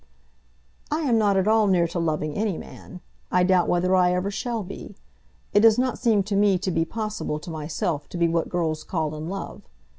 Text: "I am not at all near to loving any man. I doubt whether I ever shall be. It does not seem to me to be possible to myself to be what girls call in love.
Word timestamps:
"I 0.89 1.01
am 1.01 1.19
not 1.19 1.37
at 1.37 1.47
all 1.47 1.67
near 1.67 1.87
to 1.89 1.99
loving 1.99 2.33
any 2.33 2.57
man. 2.57 3.01
I 3.31 3.43
doubt 3.43 3.69
whether 3.69 3.95
I 3.95 4.13
ever 4.15 4.31
shall 4.31 4.63
be. 4.63 4.95
It 5.53 5.59
does 5.59 5.77
not 5.77 5.99
seem 5.99 6.23
to 6.23 6.35
me 6.35 6.57
to 6.57 6.71
be 6.71 6.85
possible 6.85 7.37
to 7.37 7.51
myself 7.51 8.09
to 8.09 8.17
be 8.17 8.27
what 8.27 8.49
girls 8.49 8.83
call 8.83 9.13
in 9.13 9.29
love. 9.29 9.61